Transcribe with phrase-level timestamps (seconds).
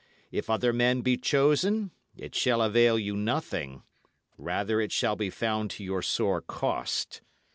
[0.31, 3.83] If other men be chosen, it shall avail you nothing;
[4.35, 7.21] rather it shall be found to your sore cost.